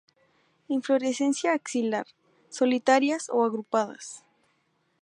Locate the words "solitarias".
2.59-3.23